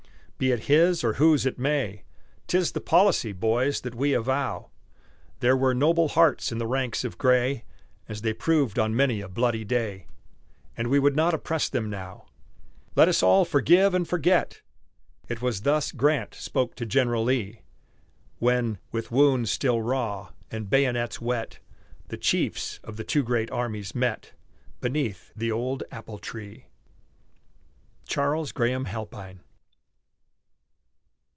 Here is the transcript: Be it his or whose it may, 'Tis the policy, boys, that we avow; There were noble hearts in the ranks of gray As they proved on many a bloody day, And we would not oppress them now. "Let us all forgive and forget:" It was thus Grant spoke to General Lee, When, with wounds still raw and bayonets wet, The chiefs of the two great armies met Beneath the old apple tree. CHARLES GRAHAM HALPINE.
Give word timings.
Be 0.45 0.51
it 0.51 0.61
his 0.61 1.03
or 1.03 1.13
whose 1.13 1.45
it 1.45 1.59
may, 1.59 2.03
'Tis 2.47 2.71
the 2.71 2.81
policy, 2.81 3.31
boys, 3.31 3.81
that 3.81 3.93
we 3.93 4.13
avow; 4.13 4.71
There 5.39 5.55
were 5.55 5.75
noble 5.75 6.07
hearts 6.07 6.51
in 6.51 6.57
the 6.57 6.65
ranks 6.65 7.03
of 7.03 7.19
gray 7.19 7.63
As 8.09 8.23
they 8.23 8.33
proved 8.33 8.79
on 8.79 8.95
many 8.95 9.21
a 9.21 9.27
bloody 9.29 9.63
day, 9.63 10.07
And 10.75 10.89
we 10.89 10.97
would 10.97 11.15
not 11.15 11.35
oppress 11.35 11.69
them 11.69 11.91
now. 11.91 12.25
"Let 12.95 13.07
us 13.07 13.21
all 13.21 13.45
forgive 13.45 13.93
and 13.93 14.07
forget:" 14.07 14.63
It 15.29 15.43
was 15.43 15.61
thus 15.61 15.91
Grant 15.91 16.33
spoke 16.33 16.73
to 16.77 16.87
General 16.87 17.23
Lee, 17.23 17.61
When, 18.39 18.79
with 18.91 19.11
wounds 19.11 19.51
still 19.51 19.83
raw 19.83 20.31
and 20.49 20.71
bayonets 20.71 21.21
wet, 21.21 21.59
The 22.07 22.17
chiefs 22.17 22.79
of 22.83 22.97
the 22.97 23.03
two 23.03 23.21
great 23.21 23.51
armies 23.51 23.93
met 23.93 24.31
Beneath 24.79 25.31
the 25.35 25.51
old 25.51 25.83
apple 25.91 26.17
tree. 26.17 26.65
CHARLES 28.07 28.51
GRAHAM 28.53 28.85
HALPINE. 28.85 29.41